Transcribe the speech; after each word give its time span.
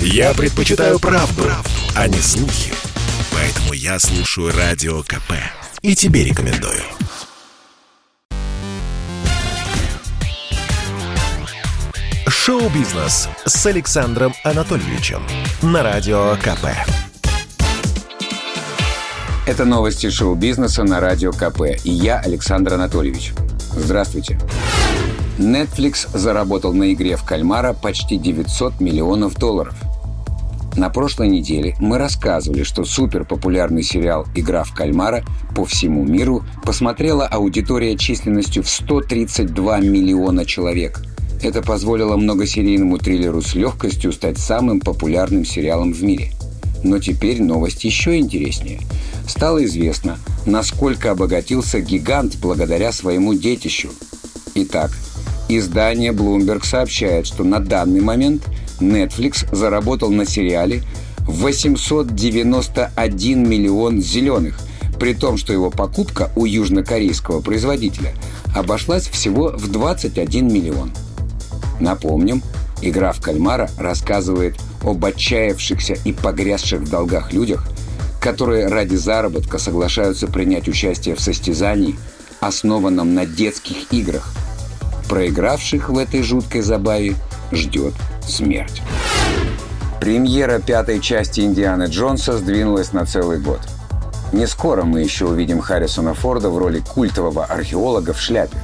Я 0.00 0.34
предпочитаю 0.34 0.98
правду, 0.98 1.42
правду, 1.42 1.70
а 1.94 2.08
не 2.08 2.18
слухи. 2.18 2.72
Поэтому 3.32 3.72
я 3.72 3.98
слушаю 3.98 4.52
Радио 4.56 5.02
КП. 5.02 5.32
И 5.82 5.94
тебе 5.94 6.24
рекомендую. 6.24 6.82
Шоу-бизнес 12.28 13.28
с 13.44 13.66
Александром 13.66 14.34
Анатольевичем 14.44 15.22
на 15.62 15.82
Радио 15.82 16.36
КП. 16.36 16.66
Это 19.46 19.64
новости 19.64 20.10
шоу-бизнеса 20.10 20.82
на 20.82 21.00
Радио 21.00 21.32
КП. 21.32 21.62
И 21.84 21.90
я, 21.90 22.20
Александр 22.20 22.74
Анатольевич. 22.74 23.32
Здравствуйте. 23.70 24.38
Netflix 25.38 26.08
заработал 26.16 26.72
на 26.72 26.92
игре 26.92 27.16
в 27.16 27.24
кальмара 27.24 27.74
почти 27.74 28.16
900 28.16 28.80
миллионов 28.80 29.36
долларов. 29.36 29.74
На 30.76 30.90
прошлой 30.90 31.28
неделе 31.28 31.74
мы 31.78 31.98
рассказывали, 31.98 32.62
что 32.62 32.84
суперпопулярный 32.84 33.82
сериал 33.82 34.26
«Игра 34.34 34.62
в 34.64 34.74
кальмара» 34.74 35.24
по 35.54 35.64
всему 35.64 36.04
миру 36.04 36.44
посмотрела 36.64 37.26
аудитория 37.26 37.96
численностью 37.96 38.62
в 38.62 38.68
132 38.68 39.80
миллиона 39.80 40.44
человек. 40.44 41.02
Это 41.42 41.62
позволило 41.62 42.16
многосерийному 42.16 42.98
триллеру 42.98 43.42
с 43.42 43.54
легкостью 43.54 44.12
стать 44.12 44.38
самым 44.38 44.80
популярным 44.80 45.44
сериалом 45.44 45.92
в 45.92 46.02
мире. 46.02 46.32
Но 46.82 46.98
теперь 46.98 47.42
новость 47.42 47.84
еще 47.84 48.18
интереснее. 48.18 48.80
Стало 49.26 49.64
известно, 49.64 50.18
насколько 50.44 51.10
обогатился 51.10 51.80
гигант 51.80 52.36
благодаря 52.40 52.92
своему 52.92 53.34
детищу. 53.34 53.90
Итак, 54.54 54.90
Издание 55.48 56.10
Bloomberg 56.10 56.66
сообщает, 56.66 57.24
что 57.26 57.44
на 57.44 57.60
данный 57.60 58.00
момент 58.00 58.42
Netflix 58.80 59.46
заработал 59.54 60.10
на 60.10 60.26
сериале 60.26 60.82
891 61.20 63.48
миллион 63.48 64.02
зеленых, 64.02 64.58
при 64.98 65.14
том, 65.14 65.36
что 65.36 65.52
его 65.52 65.70
покупка 65.70 66.32
у 66.34 66.46
южнокорейского 66.46 67.42
производителя 67.42 68.12
обошлась 68.56 69.06
всего 69.06 69.50
в 69.50 69.70
21 69.70 70.52
миллион. 70.52 70.90
Напомним, 71.78 72.42
игра 72.82 73.12
в 73.12 73.20
кальмара 73.20 73.70
рассказывает 73.78 74.56
об 74.82 75.04
отчаявшихся 75.04 75.96
и 76.04 76.12
погрязших 76.12 76.80
в 76.80 76.90
долгах 76.90 77.32
людях, 77.32 77.68
которые 78.20 78.66
ради 78.66 78.96
заработка 78.96 79.58
соглашаются 79.58 80.26
принять 80.26 80.68
участие 80.68 81.14
в 81.14 81.20
состязании, 81.20 81.94
основанном 82.40 83.14
на 83.14 83.26
детских 83.26 83.92
играх– 83.92 84.34
Проигравших 85.08 85.88
в 85.88 85.98
этой 85.98 86.22
жуткой 86.22 86.62
забаве 86.62 87.14
ждет 87.52 87.94
смерть. 88.26 88.82
Премьера 90.00 90.58
пятой 90.58 91.00
части 91.00 91.40
«Индианы 91.40 91.84
Джонса» 91.84 92.36
сдвинулась 92.38 92.92
на 92.92 93.06
целый 93.06 93.38
год. 93.38 93.60
Не 94.32 94.46
скоро 94.46 94.82
мы 94.82 95.00
еще 95.00 95.26
увидим 95.26 95.60
Харрисона 95.60 96.14
Форда 96.14 96.50
в 96.50 96.58
роли 96.58 96.80
культового 96.80 97.44
археолога 97.44 98.12
в 98.12 98.20
шляпе. 98.20 98.58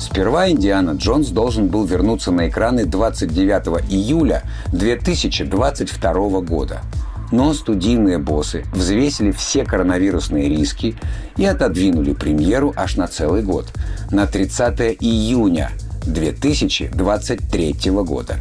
Сперва 0.00 0.48
«Индиана 0.48 0.92
Джонс» 0.92 1.28
должен 1.28 1.68
был 1.68 1.84
вернуться 1.84 2.30
на 2.30 2.48
экраны 2.48 2.84
29 2.84 3.90
июля 3.90 4.42
2022 4.72 6.40
года– 6.40 6.80
но 7.32 7.52
студийные 7.54 8.18
боссы 8.18 8.64
взвесили 8.72 9.30
все 9.32 9.64
коронавирусные 9.64 10.48
риски 10.48 10.96
и 11.36 11.44
отодвинули 11.44 12.12
премьеру 12.12 12.72
аж 12.76 12.96
на 12.96 13.08
целый 13.08 13.42
год, 13.42 13.72
на 14.10 14.26
30 14.26 14.96
июня 15.00 15.70
2023 16.06 17.76
года. 17.90 18.36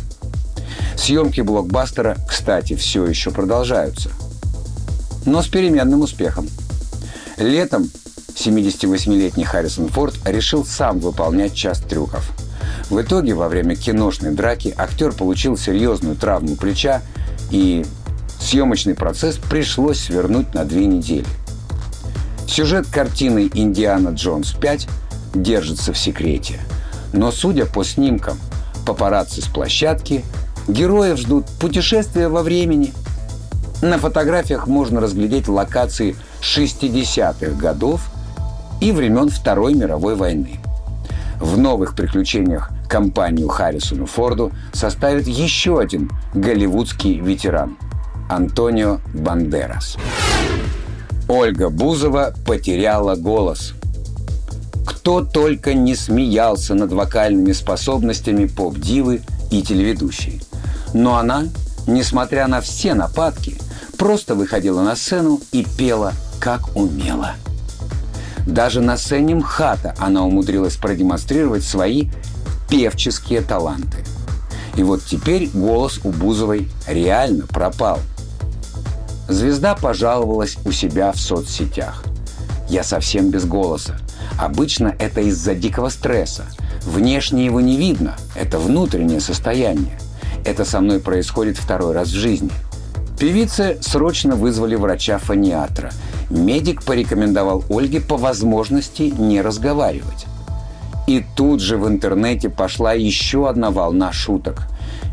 Съемки 0.95 1.41
блокбастера, 1.41 2.17
кстати, 2.27 2.75
все 2.75 3.05
еще 3.05 3.31
продолжаются. 3.31 4.09
Но 5.25 5.41
с 5.41 5.47
переменным 5.47 6.01
успехом. 6.01 6.47
Летом 7.37 7.89
78-летний 8.35 9.43
Харрисон 9.43 9.87
Форд 9.89 10.15
решил 10.27 10.65
сам 10.65 10.99
выполнять 10.99 11.53
часть 11.53 11.87
трюков. 11.87 12.31
В 12.89 13.01
итоге, 13.01 13.33
во 13.33 13.47
время 13.49 13.75
киношной 13.75 14.31
драки 14.31 14.73
актер 14.77 15.13
получил 15.13 15.57
серьезную 15.57 16.15
травму 16.15 16.55
плеча 16.55 17.01
и 17.49 17.85
съемочный 18.43 18.93
процесс 18.93 19.37
пришлось 19.37 19.99
свернуть 19.99 20.53
на 20.53 20.65
две 20.65 20.85
недели. 20.85 21.25
Сюжет 22.47 22.85
картины 22.87 23.49
«Индиана 23.53 24.09
Джонс 24.09 24.53
5» 24.53 24.89
держится 25.33 25.93
в 25.93 25.97
секрете. 25.97 26.59
Но 27.13 27.31
судя 27.31 27.65
по 27.65 27.83
снимкам 27.83 28.37
папарацци 28.85 29.41
с 29.41 29.45
площадки, 29.45 30.23
героев 30.67 31.17
ждут 31.17 31.45
путешествия 31.59 32.27
во 32.27 32.43
времени. 32.43 32.93
На 33.81 33.97
фотографиях 33.97 34.67
можно 34.67 34.99
разглядеть 34.99 35.47
локации 35.47 36.15
60-х 36.41 37.59
годов 37.59 38.09
и 38.81 38.91
времен 38.91 39.29
Второй 39.29 39.73
мировой 39.73 40.15
войны. 40.15 40.59
В 41.39 41.57
новых 41.57 41.95
приключениях 41.95 42.71
компанию 42.89 43.47
Харрисону 43.47 44.05
Форду 44.05 44.51
составит 44.73 45.27
еще 45.27 45.79
один 45.79 46.11
голливудский 46.33 47.19
ветеран– 47.19 47.77
Антонио 48.29 48.99
Бандерас. 49.13 49.97
Ольга 51.27 51.69
Бузова 51.69 52.33
потеряла 52.45 53.15
голос. 53.15 53.73
Кто 54.85 55.23
только 55.23 55.73
не 55.73 55.95
смеялся 55.95 56.75
над 56.75 56.91
вокальными 56.91 57.53
способностями 57.53 58.45
поп-дивы 58.45 59.21
и 59.51 59.61
телеведущей. 59.61 60.41
Но 60.93 61.17
она, 61.17 61.45
несмотря 61.87 62.47
на 62.47 62.61
все 62.61 62.93
нападки, 62.93 63.57
просто 63.97 64.35
выходила 64.35 64.81
на 64.81 64.95
сцену 64.95 65.39
и 65.51 65.65
пела, 65.77 66.13
как 66.39 66.75
умела. 66.75 67.33
Даже 68.45 68.81
на 68.81 68.97
сцене 68.97 69.35
МХАТа 69.35 69.95
она 69.97 70.23
умудрилась 70.25 70.75
продемонстрировать 70.75 71.63
свои 71.63 72.09
певческие 72.69 73.41
таланты. 73.41 74.03
И 74.75 74.83
вот 74.83 75.03
теперь 75.03 75.49
голос 75.53 75.99
у 76.03 76.09
Бузовой 76.09 76.69
реально 76.87 77.47
пропал– 77.47 77.99
Звезда 79.27 79.73
пожаловалась 79.73 80.57
у 80.65 80.71
себя 80.71 81.11
в 81.13 81.19
соцсетях. 81.19 82.03
«Я 82.69 82.83
совсем 82.83 83.29
без 83.29 83.45
голоса. 83.45 83.97
Обычно 84.37 84.93
это 84.99 85.21
из-за 85.21 85.55
дикого 85.55 85.89
стресса. 85.89 86.45
Внешне 86.81 87.45
его 87.45 87.61
не 87.61 87.77
видно. 87.77 88.17
Это 88.35 88.59
внутреннее 88.59 89.21
состояние. 89.21 89.97
Это 90.45 90.65
со 90.65 90.81
мной 90.81 90.99
происходит 90.99 91.57
второй 91.57 91.93
раз 91.93 92.09
в 92.09 92.15
жизни. 92.15 92.51
Певицы 93.17 93.77
срочно 93.81 94.35
вызвали 94.35 94.75
врача-фониатра. 94.75 95.91
Медик 96.29 96.83
порекомендовал 96.83 97.63
Ольге 97.69 98.01
по 98.01 98.17
возможности 98.17 99.03
не 99.03 99.41
разговаривать. 99.41 100.25
И 101.07 101.23
тут 101.35 101.61
же 101.61 101.77
в 101.77 101.87
интернете 101.87 102.49
пошла 102.49 102.93
еще 102.93 103.47
одна 103.47 103.71
волна 103.71 104.11
шуток. 104.11 104.63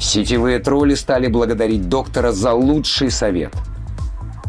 Сетевые 0.00 0.58
тролли 0.58 0.94
стали 0.94 1.28
благодарить 1.28 1.88
доктора 1.88 2.32
за 2.32 2.52
лучший 2.52 3.12
совет– 3.12 3.52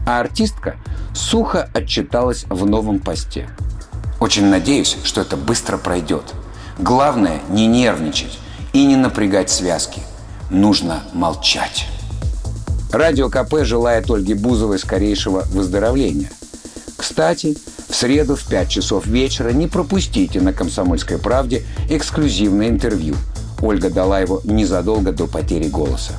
а 0.06 0.19
артистка 0.19 0.75
сухо 1.13 1.69
отчиталась 1.73 2.45
в 2.50 2.66
новом 2.66 3.00
посте. 3.00 3.50
Очень 4.19 4.45
надеюсь, 4.45 4.97
что 5.03 5.22
это 5.22 5.38
быстро 5.38 5.78
пройдет. 5.78 6.34
Главное 6.78 7.39
не 7.50 7.67
нервничать 7.67 8.39
и 8.73 8.85
не 8.85 8.95
напрягать 8.95 9.50
связки. 9.50 10.01
Нужно 10.50 11.03
молчать. 11.13 11.88
Радио 12.91 13.29
КП 13.29 13.63
желает 13.63 14.09
Ольге 14.09 14.35
Бузовой 14.35 14.78
скорейшего 14.78 15.41
выздоровления. 15.51 16.29
Кстати, 16.97 17.57
в 17.89 17.95
среду 17.95 18.35
в 18.35 18.47
5 18.47 18.69
часов 18.69 19.06
вечера 19.06 19.50
не 19.50 19.68
пропустите 19.68 20.39
на 20.39 20.53
«Комсомольской 20.53 21.18
правде» 21.18 21.63
эксклюзивное 21.89 22.69
интервью. 22.69 23.16
Ольга 23.62 23.89
дала 23.89 24.19
его 24.19 24.41
незадолго 24.44 25.12
до 25.12 25.28
потери 25.28 25.68
голоса. 25.68 26.13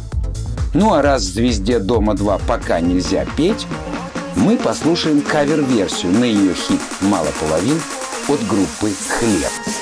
Ну 0.74 0.94
а 0.94 1.02
раз 1.02 1.22
звезде 1.22 1.78
«Дома-2» 1.78 2.40
пока 2.46 2.80
нельзя 2.80 3.26
петь, 3.36 3.66
мы 4.36 4.56
послушаем 4.56 5.20
кавер-версию 5.20 6.12
на 6.12 6.24
ее 6.24 6.54
хит 6.54 6.80
«Мало 7.02 7.28
половин» 7.40 7.80
от 8.28 8.40
группы 8.46 8.90
«Хлеб». 9.08 9.81